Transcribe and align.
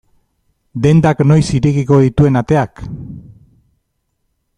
Dendak 0.85 1.19
noiz 1.31 1.43
irekiko 1.59 1.99
dituen 2.05 2.41
ateak? 2.41 2.81